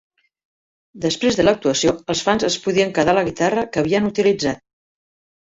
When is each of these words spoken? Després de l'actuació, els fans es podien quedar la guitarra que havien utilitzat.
Després 1.03 1.37
de 1.39 1.45
l'actuació, 1.45 1.93
els 2.13 2.23
fans 2.29 2.47
es 2.49 2.57
podien 2.65 2.95
quedar 2.97 3.17
la 3.19 3.25
guitarra 3.29 3.67
que 3.77 3.83
havien 3.85 4.11
utilitzat. 4.11 4.63